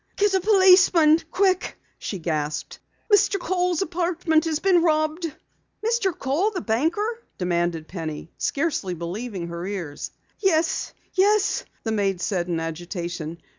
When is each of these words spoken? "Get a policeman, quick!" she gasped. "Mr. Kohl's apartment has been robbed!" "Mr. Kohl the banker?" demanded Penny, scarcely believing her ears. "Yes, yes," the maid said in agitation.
"Get 0.15 0.33
a 0.33 0.39
policeman, 0.39 1.19
quick!" 1.29 1.77
she 1.99 2.17
gasped. 2.17 2.79
"Mr. 3.13 3.39
Kohl's 3.39 3.83
apartment 3.83 4.45
has 4.45 4.57
been 4.57 4.81
robbed!" 4.81 5.31
"Mr. 5.85 6.11
Kohl 6.11 6.49
the 6.49 6.59
banker?" 6.61 7.21
demanded 7.37 7.87
Penny, 7.87 8.31
scarcely 8.39 8.95
believing 8.95 9.49
her 9.49 9.63
ears. 9.63 10.09
"Yes, 10.39 10.95
yes," 11.13 11.65
the 11.83 11.91
maid 11.91 12.19
said 12.19 12.47
in 12.47 12.59
agitation. 12.59 13.37